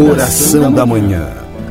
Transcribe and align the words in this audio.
Oração 0.00 0.72
da 0.72 0.86
manhã. 0.86 1.28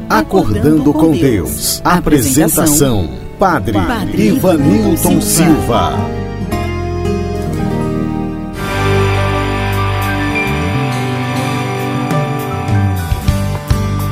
Acordando 0.08 0.94
com 0.94 1.14
Deus. 1.14 1.82
Apresentação: 1.84 3.10
Padre, 3.40 3.76
Ivanilton 4.14 5.20
Silva. 5.20 5.94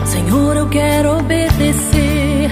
Senhor, 0.03 0.57
eu 0.57 0.68
quero 0.68 1.20
obedecer. 1.20 2.49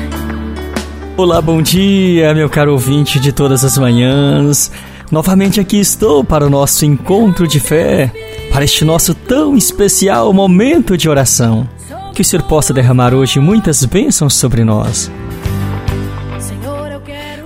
Olá, 1.18 1.42
bom 1.42 1.64
dia, 1.64 2.32
meu 2.36 2.48
caro 2.48 2.74
ouvinte 2.74 3.20
de 3.20 3.32
todas 3.32 3.66
as 3.66 3.76
manhãs. 3.76 4.72
Novamente 5.12 5.60
aqui 5.60 5.80
estou 5.80 6.24
para 6.24 6.46
o 6.46 6.50
nosso 6.50 6.86
encontro 6.86 7.48
de 7.48 7.60
fé 7.60 8.12
para 8.56 8.64
este 8.64 8.86
nosso 8.86 9.14
tão 9.14 9.58
especial 9.58 10.32
momento 10.32 10.96
de 10.96 11.10
oração. 11.10 11.68
Que 12.14 12.22
o 12.22 12.26
Senhor 12.26 12.42
possa 12.44 12.74
derramar 12.74 13.14
hoje 13.14 13.38
muitas 13.38 13.84
bênçãos 13.84 14.34
sobre 14.34 14.64
nós. 14.64 15.12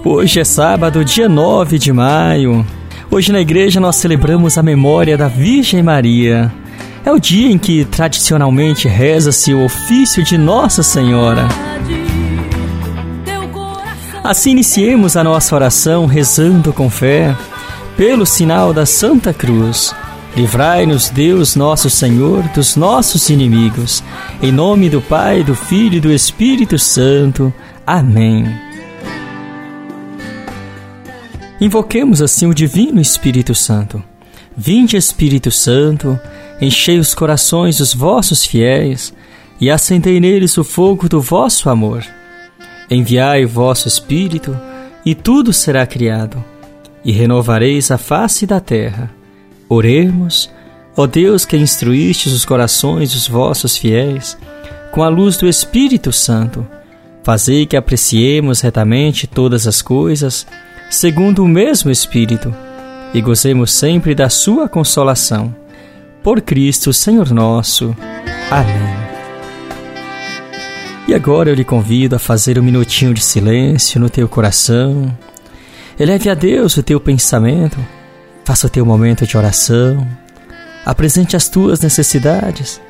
Hoje 0.06 0.40
é 0.40 0.44
sábado, 0.44 1.04
dia 1.04 1.28
9 1.28 1.80
de 1.80 1.92
maio. 1.92 2.64
Hoje 3.10 3.32
na 3.32 3.42
igreja 3.42 3.80
nós 3.80 3.96
celebramos 3.96 4.56
a 4.56 4.62
memória 4.62 5.18
da 5.18 5.28
Virgem 5.28 5.82
Maria. 5.82 6.54
É 7.04 7.12
o 7.12 7.18
dia 7.18 7.52
em 7.52 7.58
que 7.58 7.86
tradicionalmente 7.86 8.88
reza-se 8.88 9.52
o 9.52 9.66
ofício 9.66 10.24
de 10.24 10.38
Nossa 10.38 10.84
Senhora. 10.84 11.48
Assim 14.24 14.52
iniciemos 14.52 15.18
a 15.18 15.24
nossa 15.24 15.56
oração 15.56 16.06
rezando 16.06 16.72
com 16.72 16.88
fé, 16.88 17.36
pelo 17.98 18.28
sinal 18.28 18.72
da 18.72 18.86
Santa 18.86 19.34
Cruz. 19.34 19.92
Livrai-nos, 20.36 21.10
Deus 21.10 21.56
nosso 21.56 21.90
Senhor, 21.90 22.44
dos 22.50 22.76
nossos 22.76 23.30
inimigos. 23.30 24.04
Em 24.42 24.52
nome 24.52 24.90
do 24.90 25.02
Pai, 25.02 25.44
do 25.44 25.56
Filho 25.56 25.98
e 25.98 26.00
do 26.00 26.12
Espírito 26.12 26.78
Santo. 26.78 27.54
Amém. 27.86 28.46
Invoquemos 31.60 32.22
assim 32.22 32.46
o 32.46 32.54
Divino 32.54 33.02
Espírito 33.02 33.54
Santo. 33.54 34.02
Vinde, 34.56 34.96
Espírito 34.96 35.52
Santo, 35.52 36.20
enchei 36.62 37.00
os 37.00 37.14
corações 37.14 37.78
dos 37.78 37.94
vossos 37.94 38.46
fiéis 38.46 39.14
e 39.60 39.70
acendei 39.70 40.20
neles 40.20 40.58
o 40.58 40.64
fogo 40.64 41.10
do 41.10 41.20
vosso 41.20 41.70
amor. 41.70 42.06
Enviai 42.90 43.44
o 43.44 43.50
vosso 43.50 43.88
Espírito, 43.88 44.58
e 45.06 45.14
tudo 45.14 45.52
será 45.54 45.86
criado, 45.86 46.44
e 47.04 47.12
renovareis 47.12 47.92
a 47.92 47.98
face 47.98 48.46
da 48.46 48.60
terra. 48.60 49.19
Oremos, 49.70 50.50
ó 50.98 51.06
Deus 51.06 51.46
que 51.46 51.56
instruístes 51.56 52.34
os 52.34 52.44
corações 52.44 53.14
dos 53.14 53.28
vossos 53.28 53.78
fiéis, 53.78 54.36
com 54.92 55.04
a 55.04 55.08
luz 55.08 55.38
do 55.38 55.48
Espírito 55.48 56.12
Santo, 56.12 56.66
fazei 57.24 57.68
que 57.68 57.78
apreciemos 57.78 58.62
retamente 58.62 59.28
todas 59.28 59.68
as 59.68 59.80
coisas, 59.80 60.48
segundo 60.90 61.44
o 61.44 61.48
mesmo 61.48 61.92
Espírito, 61.92 62.52
e 63.14 63.22
gozemos 63.22 63.72
sempre 63.72 64.16
da 64.16 64.28
sua 64.28 64.68
consolação. 64.68 65.56
Por 66.24 66.42
Cristo, 66.42 66.92
Senhor 66.92 67.30
nosso. 67.30 67.96
Amém. 68.50 69.10
E 71.08 71.14
agora 71.14 71.52
eu 71.52 71.56
lhe 71.56 71.64
convido 71.64 72.16
a 72.16 72.20
fazer 72.20 72.58
um 72.58 72.64
minutinho 72.64 73.14
de 73.14 73.22
silêncio 73.22 74.02
no 74.02 74.10
teu 74.10 74.28
coração. 74.28 75.16
Eleve 76.00 76.28
a 76.28 76.34
Deus 76.34 76.76
o 76.76 76.84
teu 76.84 77.00
pensamento 77.00 77.78
Faça 78.50 78.66
o 78.66 78.70
teu 78.70 78.84
momento 78.84 79.28
de 79.28 79.38
oração. 79.38 80.08
Apresente 80.84 81.36
as 81.36 81.48
tuas 81.48 81.82
necessidades, 81.82 82.82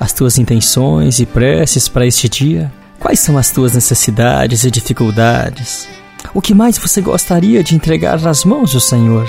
as 0.00 0.14
tuas 0.14 0.38
intenções 0.38 1.20
e 1.20 1.26
preces 1.26 1.90
para 1.90 2.06
este 2.06 2.26
dia. 2.26 2.72
Quais 2.98 3.20
são 3.20 3.36
as 3.36 3.50
tuas 3.50 3.74
necessidades 3.74 4.64
e 4.64 4.70
dificuldades? 4.70 5.86
O 6.32 6.40
que 6.40 6.54
mais 6.54 6.78
você 6.78 7.02
gostaria 7.02 7.62
de 7.62 7.74
entregar 7.74 8.18
nas 8.18 8.46
mãos 8.46 8.72
do 8.72 8.80
Senhor? 8.80 9.28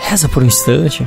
Reza 0.00 0.28
por 0.28 0.42
um 0.42 0.46
instante. 0.46 1.06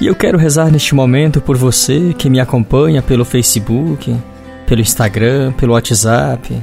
E 0.00 0.06
eu 0.06 0.14
quero 0.14 0.38
rezar 0.38 0.70
neste 0.70 0.94
momento 0.94 1.40
por 1.40 1.56
você 1.56 2.14
que 2.16 2.30
me 2.30 2.38
acompanha 2.38 3.02
pelo 3.02 3.24
Facebook, 3.24 4.16
pelo 4.64 4.80
Instagram, 4.80 5.50
pelo 5.54 5.72
WhatsApp, 5.72 6.56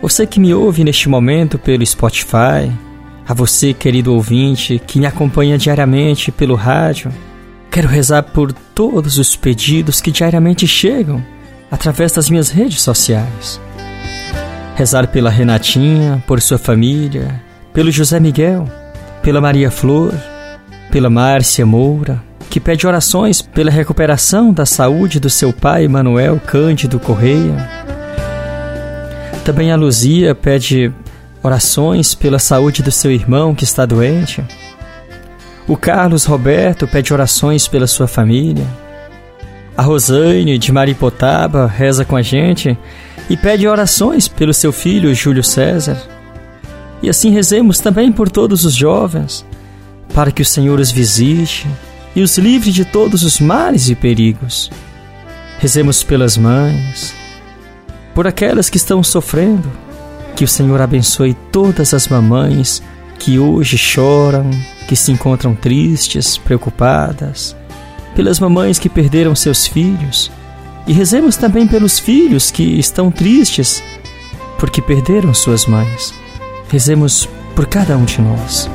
você 0.00 0.24
que 0.24 0.38
me 0.38 0.54
ouve 0.54 0.84
neste 0.84 1.08
momento 1.08 1.58
pelo 1.58 1.84
Spotify 1.84 2.70
a 3.30 3.32
você, 3.32 3.72
querido 3.72 4.12
ouvinte, 4.12 4.82
que 4.84 4.98
me 4.98 5.06
acompanha 5.06 5.56
diariamente 5.56 6.32
pelo 6.32 6.56
rádio, 6.56 7.12
quero 7.70 7.86
rezar 7.86 8.24
por 8.24 8.52
todos 8.52 9.18
os 9.18 9.36
pedidos 9.36 10.00
que 10.00 10.10
diariamente 10.10 10.66
chegam 10.66 11.24
através 11.70 12.10
das 12.10 12.28
minhas 12.28 12.50
redes 12.50 12.82
sociais. 12.82 13.60
Rezar 14.74 15.06
pela 15.06 15.30
Renatinha, 15.30 16.20
por 16.26 16.40
sua 16.40 16.58
família, 16.58 17.40
pelo 17.72 17.92
José 17.92 18.18
Miguel, 18.18 18.68
pela 19.22 19.40
Maria 19.40 19.70
Flor, 19.70 20.12
pela 20.90 21.08
Márcia 21.08 21.64
Moura, 21.64 22.20
que 22.50 22.58
pede 22.58 22.84
orações 22.84 23.40
pela 23.40 23.70
recuperação 23.70 24.52
da 24.52 24.66
saúde 24.66 25.20
do 25.20 25.30
seu 25.30 25.52
pai 25.52 25.86
Manuel 25.86 26.40
Cândido 26.44 26.98
Correia. 26.98 27.54
Também 29.44 29.70
a 29.70 29.76
Luzia 29.76 30.34
pede 30.34 30.92
orações 31.42 32.14
pela 32.14 32.38
saúde 32.38 32.82
do 32.82 32.92
seu 32.92 33.10
irmão 33.10 33.54
que 33.54 33.64
está 33.64 33.86
doente. 33.86 34.44
O 35.66 35.76
Carlos 35.76 36.24
Roberto 36.24 36.86
pede 36.86 37.12
orações 37.12 37.68
pela 37.68 37.86
sua 37.86 38.06
família. 38.06 38.66
A 39.76 39.82
Rosane 39.82 40.58
de 40.58 40.72
Maripotaba 40.72 41.66
reza 41.66 42.04
com 42.04 42.16
a 42.16 42.22
gente 42.22 42.76
e 43.28 43.36
pede 43.36 43.66
orações 43.66 44.28
pelo 44.28 44.52
seu 44.52 44.72
filho 44.72 45.14
Júlio 45.14 45.44
César. 45.44 45.96
E 47.02 47.08
assim 47.08 47.30
rezemos 47.30 47.78
também 47.78 48.12
por 48.12 48.28
todos 48.28 48.64
os 48.64 48.74
jovens, 48.74 49.46
para 50.12 50.30
que 50.30 50.42
o 50.42 50.44
Senhor 50.44 50.78
os 50.78 50.90
visite 50.90 51.66
e 52.14 52.20
os 52.20 52.36
livre 52.36 52.72
de 52.72 52.84
todos 52.84 53.22
os 53.22 53.40
males 53.40 53.88
e 53.88 53.94
perigos. 53.94 54.70
Rezemos 55.58 56.02
pelas 56.02 56.36
mães, 56.36 57.14
por 58.14 58.26
aquelas 58.26 58.68
que 58.68 58.76
estão 58.76 59.02
sofrendo, 59.02 59.70
que 60.40 60.44
o 60.44 60.48
Senhor 60.48 60.80
abençoe 60.80 61.34
todas 61.52 61.92
as 61.92 62.08
mamães 62.08 62.82
que 63.18 63.38
hoje 63.38 63.76
choram, 63.76 64.48
que 64.88 64.96
se 64.96 65.12
encontram 65.12 65.54
tristes, 65.54 66.38
preocupadas, 66.38 67.54
pelas 68.16 68.40
mamães 68.40 68.78
que 68.78 68.88
perderam 68.88 69.34
seus 69.34 69.66
filhos. 69.66 70.32
E 70.86 70.94
rezemos 70.94 71.36
também 71.36 71.66
pelos 71.68 71.98
filhos 71.98 72.50
que 72.50 72.62
estão 72.62 73.10
tristes 73.10 73.82
porque 74.58 74.80
perderam 74.80 75.34
suas 75.34 75.66
mães. 75.66 76.14
Rezemos 76.70 77.28
por 77.54 77.66
cada 77.66 77.94
um 77.98 78.06
de 78.06 78.22
nós. 78.22 78.70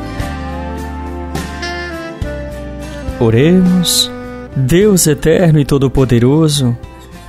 Oremos, 3.20 4.12
Deus 4.56 5.08
eterno 5.08 5.58
e 5.58 5.66
todo-poderoso, 5.66 6.78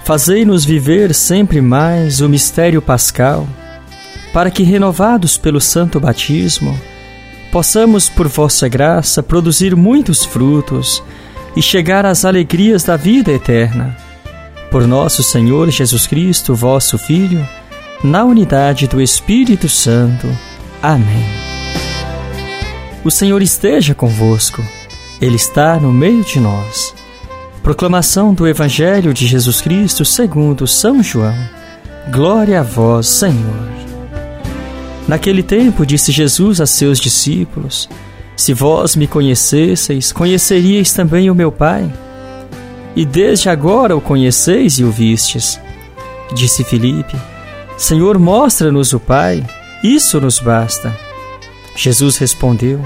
fazei-nos 0.05 0.63
viver 0.63 1.15
sempre 1.15 1.63
mais 1.63 2.21
o 2.21 2.29
mistério 2.29 2.83
pascal 2.83 3.49
para 4.37 4.51
que, 4.51 4.63
renovados 4.63 5.39
pelo 5.39 5.59
santo 5.59 5.99
batismo, 5.99 6.79
possamos, 7.51 8.11
por 8.11 8.29
vossa 8.29 8.69
graça, 8.69 9.23
produzir 9.23 9.75
muitos 9.75 10.27
frutos 10.27 11.03
e 11.57 11.63
chegar 11.63 12.05
às 12.05 12.23
alegrias 12.23 12.85
da 12.85 12.99
vida 12.99 13.33
eterna. 13.33 13.97
Por 14.71 14.87
nosso 14.87 15.23
Senhor 15.23 15.71
Jesus 15.71 16.07
Cristo, 16.07 16.55
vosso 16.55 16.99
Filho, 16.99 17.49
na 18.05 18.25
unidade 18.25 18.87
do 18.87 19.01
Espírito 19.01 19.71
Santo. 19.71 20.29
Amém. 20.83 21.25
O 23.03 23.11
Senhor 23.11 23.41
esteja 23.41 23.95
convosco, 23.95 24.63
Ele 25.19 25.37
está 25.37 25.81
no 25.81 25.91
meio 25.91 26.23
de 26.23 26.39
nós. 26.41 26.95
Proclamação 27.63 28.35
do 28.35 28.47
Evangelho 28.47 29.15
de 29.15 29.27
Jesus 29.27 29.63
Cristo 29.63 30.05
segundo 30.05 30.67
São 30.67 31.03
João. 31.03 31.35
Glória 32.13 32.61
a 32.61 32.63
vós, 32.63 33.07
Senhor. 33.07 33.86
Naquele 35.09 35.43
tempo 35.43 35.87
disse 35.87 36.11
Jesus 36.11 36.61
a 36.61 36.67
seus 36.67 36.99
discípulos: 36.99 37.89
Se 38.37 38.53
vós 38.53 38.97
me 38.97 39.07
conhecesseis, 39.07 40.13
conheceríeis 40.13 40.93
também 40.93 41.31
o 41.31 41.35
meu 41.35 41.53
Pai. 41.53 41.91
E 42.97 43.05
desde 43.05 43.49
agora 43.49 43.97
o 43.97 44.01
conheceis 44.01 44.79
e 44.79 44.85
o 44.85 44.91
vistes. 44.91 45.61
Disse 46.35 46.65
Filipe: 46.65 47.17
Senhor, 47.77 48.19
mostra-nos 48.19 48.93
o 48.93 48.99
Pai, 48.99 49.45
isso 49.83 50.21
nos 50.21 50.41
basta. 50.41 50.97
Jesus 51.77 52.17
respondeu: 52.17 52.81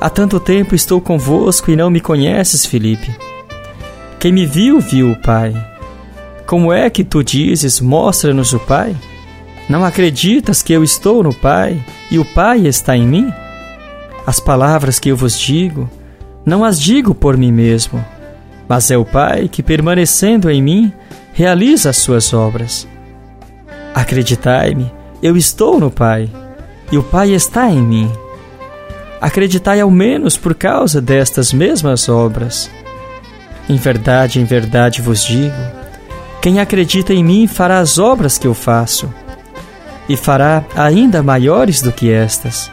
Há 0.00 0.08
tanto 0.08 0.38
tempo 0.38 0.74
estou 0.74 1.00
convosco 1.00 1.70
e 1.70 1.76
não 1.76 1.90
me 1.90 2.00
conheces, 2.00 2.64
Filipe. 2.64 3.10
Quem 4.20 4.32
me 4.32 4.46
viu, 4.46 4.78
viu 4.78 5.10
o 5.10 5.16
Pai. 5.20 5.54
Como 6.46 6.72
é 6.72 6.88
que 6.90 7.02
tu 7.02 7.24
dizes: 7.24 7.80
Mostra-nos 7.80 8.52
o 8.52 8.60
Pai? 8.60 8.94
Não 9.68 9.84
acreditas 9.84 10.62
que 10.62 10.72
eu 10.72 10.84
estou 10.84 11.22
no 11.22 11.32
Pai 11.32 11.82
e 12.10 12.18
o 12.18 12.24
Pai 12.24 12.66
está 12.66 12.96
em 12.96 13.06
mim? 13.06 13.32
As 14.26 14.38
palavras 14.38 14.98
que 14.98 15.08
eu 15.08 15.16
vos 15.16 15.38
digo, 15.38 15.88
não 16.44 16.64
as 16.64 16.80
digo 16.80 17.14
por 17.14 17.36
mim 17.36 17.52
mesmo. 17.52 18.04
mas 18.68 18.90
é 18.90 18.96
o 18.96 19.04
Pai 19.04 19.48
que, 19.48 19.62
permanecendo 19.62 20.50
em 20.50 20.62
mim, 20.62 20.92
realiza 21.32 21.90
as 21.90 21.96
suas 21.96 22.32
obras. 22.32 22.88
Acreditai-me, 23.94 24.90
eu 25.22 25.36
estou 25.36 25.78
no 25.78 25.90
Pai, 25.90 26.30
e 26.90 26.98
o 26.98 27.02
Pai 27.02 27.32
está 27.32 27.70
em 27.70 27.80
mim. 27.80 28.10
Acreditai 29.20 29.80
ao 29.80 29.90
menos 29.90 30.36
por 30.36 30.54
causa 30.54 31.00
destas 31.00 31.52
mesmas 31.52 32.08
obras. 32.08 32.70
Em 33.68 33.76
verdade, 33.76 34.40
em 34.40 34.44
verdade 34.44 35.00
vos 35.00 35.24
digo: 35.24 35.54
quem 36.40 36.60
acredita 36.60 37.14
em 37.14 37.24
mim 37.24 37.46
fará 37.46 37.78
as 37.78 37.98
obras 37.98 38.36
que 38.36 38.46
eu 38.46 38.54
faço, 38.54 39.12
e 40.08 40.16
fará 40.16 40.64
ainda 40.76 41.22
maiores 41.22 41.80
do 41.80 41.92
que 41.92 42.10
estas. 42.10 42.70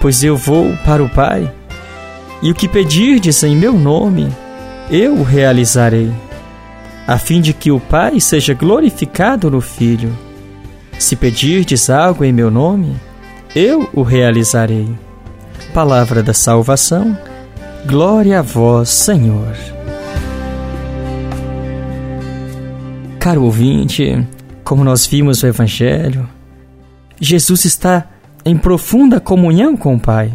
Pois 0.00 0.22
eu 0.22 0.36
vou 0.36 0.74
para 0.84 1.02
o 1.02 1.08
Pai, 1.08 1.52
e 2.42 2.50
o 2.50 2.54
que 2.54 2.66
pedirdes 2.66 3.42
em 3.42 3.54
meu 3.54 3.74
nome, 3.74 4.28
eu 4.90 5.14
o 5.14 5.22
realizarei, 5.22 6.10
a 7.06 7.18
fim 7.18 7.40
de 7.40 7.52
que 7.52 7.70
o 7.70 7.78
Pai 7.78 8.18
seja 8.20 8.54
glorificado 8.54 9.50
no 9.50 9.60
Filho. 9.60 10.16
Se 10.98 11.16
pedirdes 11.16 11.90
algo 11.90 12.24
em 12.24 12.32
meu 12.32 12.50
nome, 12.50 12.96
eu 13.54 13.88
o 13.92 14.02
realizarei. 14.02 14.88
Palavra 15.74 16.22
da 16.22 16.32
salvação, 16.32 17.16
glória 17.86 18.38
a 18.38 18.42
vós, 18.42 18.88
Senhor. 18.88 19.54
Caro 23.18 23.44
ouvinte, 23.44 24.26
como 24.70 24.84
nós 24.84 25.04
vimos 25.04 25.42
no 25.42 25.48
Evangelho, 25.48 26.28
Jesus 27.20 27.64
está 27.64 28.06
em 28.44 28.56
profunda 28.56 29.18
comunhão 29.18 29.76
com 29.76 29.96
o 29.96 29.98
Pai, 29.98 30.32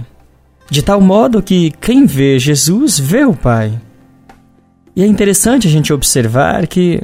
de 0.69 0.81
tal 0.81 0.99
modo 0.99 1.41
que 1.41 1.71
quem 1.79 2.05
vê 2.05 2.37
Jesus 2.37 2.99
vê 2.99 3.23
o 3.23 3.33
Pai. 3.33 3.79
E 4.93 5.01
é 5.01 5.07
interessante 5.07 5.69
a 5.69 5.71
gente 5.71 5.93
observar 5.93 6.67
que 6.67 7.01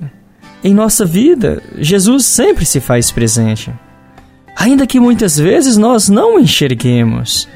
em 0.62 0.74
nossa 0.74 1.06
vida 1.06 1.64
Jesus 1.78 2.26
sempre 2.26 2.66
se 2.66 2.82
faz 2.82 3.12
presente, 3.12 3.72
ainda 4.58 4.86
que 4.86 5.00
muitas 5.00 5.38
vezes 5.38 5.78
nós 5.78 6.10
não 6.10 6.36
o 6.36 6.40
enxerguemos. 6.42 7.48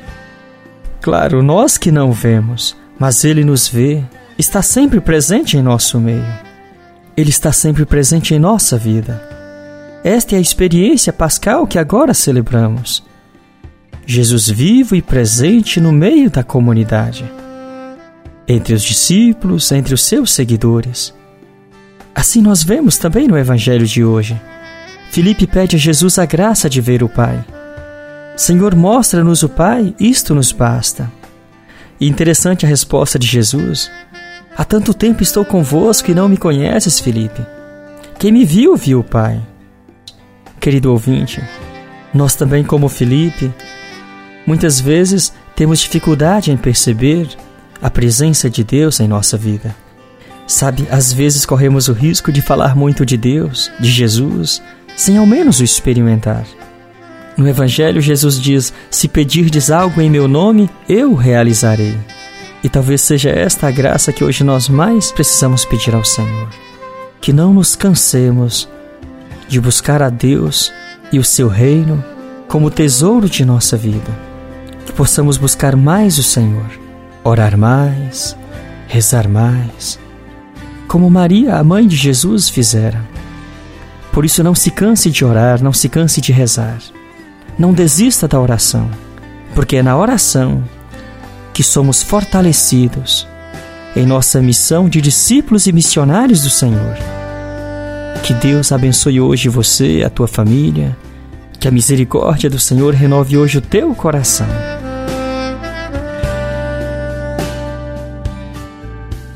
Claro, 1.01 1.43
nós 1.43 1.77
que 1.77 1.91
não 1.91 2.13
vemos, 2.13 2.77
mas 2.97 3.25
Ele 3.25 3.43
nos 3.43 3.67
vê, 3.67 4.01
está 4.39 4.61
sempre 4.61 5.01
presente 5.01 5.57
em 5.57 5.61
nosso 5.61 5.99
meio. 5.99 6.25
Ele 7.17 7.29
está 7.29 7.51
sempre 7.51 7.85
presente 7.85 8.33
em 8.33 8.39
nossa 8.39 8.77
vida. 8.77 9.34
Esta 10.05 10.35
é 10.35 10.37
a 10.37 10.41
experiência 10.41 11.11
pascal 11.11 11.65
que 11.65 11.79
agora 11.79 12.13
celebramos. 12.13 13.03
Jesus 14.05 14.47
vivo 14.47 14.95
e 14.95 15.01
presente 15.01 15.81
no 15.81 15.91
meio 15.91 16.29
da 16.29 16.43
comunidade 16.43 17.25
entre 18.47 18.75
os 18.75 18.83
discípulos, 18.83 19.71
entre 19.71 19.95
os 19.95 20.03
seus 20.03 20.31
seguidores. 20.31 21.11
Assim 22.13 22.39
nós 22.39 22.63
vemos 22.63 22.99
também 22.99 23.27
no 23.27 23.35
Evangelho 23.35 23.87
de 23.87 24.03
hoje. 24.03 24.39
Filipe 25.09 25.47
pede 25.47 25.75
a 25.75 25.79
Jesus 25.79 26.19
a 26.19 26.25
graça 26.27 26.69
de 26.69 26.79
ver 26.79 27.01
o 27.01 27.09
Pai. 27.09 27.43
Senhor, 28.37 28.75
mostra-nos 28.75 29.41
o 29.41 29.49
Pai, 29.49 29.95
isto 29.99 30.35
nos 30.35 30.51
basta. 30.51 31.11
E 31.99 32.07
interessante 32.07 32.63
a 32.63 32.69
resposta 32.69 33.17
de 33.17 33.25
Jesus. 33.25 33.89
Há 34.55 34.63
tanto 34.63 34.93
tempo 34.93 35.23
estou 35.23 35.43
convosco 35.43 36.11
e 36.11 36.13
não 36.13 36.29
me 36.29 36.37
conheces, 36.37 36.99
Filipe. 36.99 37.41
Quem 38.19 38.31
me 38.31 38.45
viu, 38.45 38.77
viu 38.77 38.99
o 38.99 39.03
Pai. 39.03 39.41
Querido 40.65 40.91
ouvinte, 40.91 41.43
nós 42.11 42.33
também, 42.35 42.63
como 42.63 42.89
Filipe, 42.89 43.53
muitas 44.47 44.79
vezes 44.79 45.31
temos 45.55 45.77
dificuldade 45.77 46.51
em 46.51 46.57
perceber 46.57 47.27
a 47.79 47.87
presença 47.87 48.49
de 48.49 48.63
Deus 48.63 48.99
em 48.99 49.07
nossa 49.07 49.37
vida. 49.37 49.75
Sabe, 50.47 50.87
às 50.89 51.13
vezes 51.13 51.45
corremos 51.45 51.87
o 51.87 51.93
risco 51.93 52.31
de 52.31 52.41
falar 52.41 52.75
muito 52.75 53.05
de 53.05 53.15
Deus, 53.15 53.71
de 53.79 53.91
Jesus, 53.91 54.59
sem 54.97 55.19
ao 55.19 55.27
menos 55.27 55.59
o 55.59 55.63
experimentar. 55.63 56.47
No 57.37 57.47
Evangelho, 57.47 58.01
Jesus 58.01 58.41
diz: 58.41 58.73
Se 58.89 59.07
pedirdes 59.07 59.69
algo 59.69 60.01
em 60.01 60.09
meu 60.09 60.27
nome, 60.27 60.67
eu 60.89 61.13
realizarei. 61.13 61.95
E 62.63 62.69
talvez 62.69 63.01
seja 63.01 63.29
esta 63.29 63.67
a 63.67 63.71
graça 63.71 64.11
que 64.11 64.23
hoje 64.23 64.43
nós 64.43 64.67
mais 64.67 65.11
precisamos 65.11 65.63
pedir 65.63 65.93
ao 65.93 66.03
Senhor. 66.03 66.49
Que 67.21 67.31
não 67.31 67.53
nos 67.53 67.75
cansemos 67.75 68.67
de 69.47 69.59
buscar 69.59 70.01
a 70.01 70.09
Deus 70.09 70.71
e 71.11 71.19
o 71.19 71.23
seu 71.23 71.47
reino 71.47 72.03
como 72.47 72.71
tesouro 72.71 73.29
de 73.29 73.45
nossa 73.45 73.77
vida. 73.77 74.11
Que 74.85 74.91
possamos 74.91 75.37
buscar 75.37 75.75
mais 75.75 76.17
o 76.17 76.23
Senhor 76.23 76.85
orar 77.25 77.57
mais, 77.57 78.37
rezar 78.87 79.27
mais, 79.27 79.97
como 80.87 81.09
Maria, 81.09 81.55
a 81.55 81.63
mãe 81.63 81.87
de 81.87 81.95
Jesus, 81.95 82.47
fizera. 82.47 83.03
Por 84.13 84.23
isso, 84.23 84.43
não 84.43 84.53
se 84.53 84.69
canse 84.69 85.09
de 85.09 85.25
orar, 85.25 85.61
não 85.61 85.73
se 85.73 85.89
canse 85.89 86.21
de 86.21 86.31
rezar. 86.31 86.77
Não 87.57 87.73
desista 87.73 88.27
da 88.27 88.39
oração, 88.39 88.89
porque 89.55 89.77
é 89.77 89.83
na 89.83 89.97
oração 89.97 90.63
que 91.51 91.63
somos 91.63 92.03
fortalecidos 92.03 93.27
em 93.95 94.05
nossa 94.05 94.39
missão 94.39 94.87
de 94.87 95.01
discípulos 95.01 95.65
e 95.65 95.73
missionários 95.73 96.43
do 96.43 96.49
Senhor. 96.51 97.14
Que 98.25 98.33
Deus 98.33 98.71
abençoe 98.71 99.21
hoje 99.21 99.47
você, 99.49 100.01
a 100.03 100.09
tua 100.09 100.27
família, 100.27 100.97
que 101.59 101.67
a 101.67 101.71
misericórdia 101.71 102.49
do 102.49 102.57
Senhor 102.57 102.91
renove 102.91 103.37
hoje 103.37 103.59
o 103.59 103.61
teu 103.61 103.93
coração. 103.93 104.47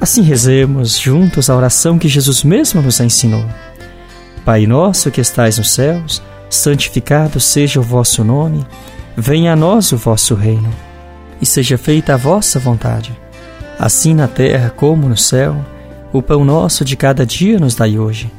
Assim 0.02 0.24
rezemos 0.24 0.98
juntos 0.98 1.52
a 1.52 1.56
oração 1.56 2.00
que 2.00 2.08
Jesus 2.08 2.44
mesmo 2.44 2.82
nos 2.82 3.00
ensinou. 3.00 3.46
Pai 4.44 4.66
nosso 4.66 5.12
que 5.12 5.22
estais 5.22 5.60
nos 5.60 5.70
céus, 5.70 6.20
santificado 6.50 7.40
seja 7.40 7.80
o 7.80 7.84
vosso 7.84 8.24
nome, 8.24 8.66
venha 9.16 9.54
a 9.54 9.56
nós 9.56 9.92
o 9.92 9.98
vosso 9.98 10.34
reino, 10.34 10.74
e 11.40 11.46
seja 11.46 11.78
feita 11.78 12.16
a 12.16 12.18
vossa 12.18 12.58
vontade, 12.58 13.16
assim 13.78 14.16
na 14.16 14.28
terra 14.28 14.72
como 14.72 15.08
no 15.08 15.16
céu. 15.16 15.64
O 16.12 16.24
pão 16.24 16.44
nosso 16.44 16.84
de 16.84 16.98
cada 16.98 17.24
dia 17.24 17.60
nos 17.60 17.76
dai 17.76 18.00
hoje. 18.00 18.39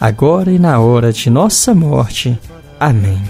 agora 0.00 0.50
e 0.50 0.58
na 0.58 0.78
hora 0.78 1.12
de 1.12 1.28
nossa 1.28 1.74
morte. 1.74 2.38
Amém. 2.78 3.22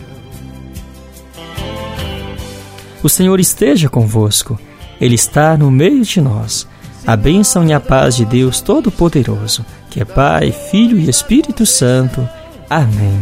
O 3.02 3.08
Senhor 3.08 3.40
esteja 3.40 3.88
convosco, 3.88 4.58
Ele 5.00 5.14
está 5.14 5.56
no 5.56 5.70
meio 5.70 6.04
de 6.04 6.20
nós. 6.20 6.68
A 7.06 7.16
bênção 7.16 7.66
e 7.66 7.72
a 7.72 7.80
paz 7.80 8.14
de 8.14 8.24
Deus 8.24 8.60
Todo-Poderoso 8.60 9.64
que 9.90 10.00
é 10.00 10.04
Pai, 10.04 10.52
Filho 10.52 10.98
e 10.98 11.10
Espírito 11.10 11.66
Santo. 11.66 12.26
Amém. 12.70 13.18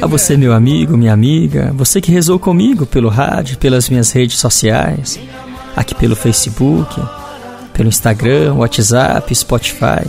A 0.00 0.06
você, 0.06 0.36
meu 0.36 0.52
amigo, 0.52 0.96
minha 0.96 1.14
amiga, 1.14 1.72
você 1.74 2.00
que 2.00 2.12
rezou 2.12 2.38
comigo 2.38 2.84
pelo 2.84 3.08
rádio, 3.08 3.56
pelas 3.56 3.88
minhas 3.88 4.12
redes 4.12 4.38
sociais, 4.38 5.18
aqui 5.74 5.94
pelo 5.94 6.14
Facebook, 6.14 7.00
pelo 7.72 7.88
Instagram, 7.88 8.54
WhatsApp, 8.54 9.34
Spotify. 9.34 10.06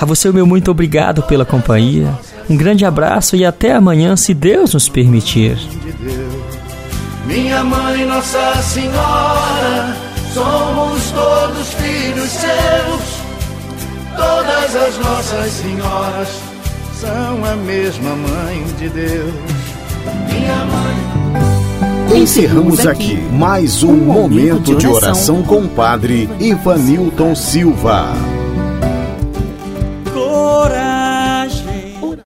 A 0.00 0.04
você, 0.04 0.28
o 0.28 0.34
meu 0.34 0.46
muito 0.46 0.70
obrigado 0.70 1.22
pela 1.22 1.44
companhia. 1.44 2.12
Um 2.48 2.56
grande 2.56 2.84
abraço 2.84 3.36
e 3.36 3.44
até 3.44 3.74
amanhã, 3.74 4.16
se 4.16 4.34
Deus 4.34 4.74
nos 4.74 4.88
permitir. 4.88 5.56
Minha 7.26 7.64
mãe, 7.64 8.04
Nossa 8.04 8.54
Senhora, 8.62 9.96
somos 10.32 11.10
todos 11.10 11.68
filhos 11.74 12.28
seus. 12.28 13.24
Todas 14.16 14.76
as 14.76 14.98
nossas 14.98 15.52
senhoras 15.52 16.28
são 17.00 17.44
a 17.44 17.56
mesma 17.56 18.14
mãe 18.14 18.64
de 18.78 18.88
Deus. 18.88 19.34
Minha 20.30 20.64
mãe. 20.66 22.20
Encerramos 22.20 22.86
aqui 22.86 23.16
mais 23.32 23.82
um 23.82 23.96
momento 23.96 24.76
de 24.76 24.86
oração 24.86 25.42
com 25.42 25.62
o 25.62 25.68
Padre 25.68 26.28
Ivanilton 26.38 27.34
Silva. 27.34 28.33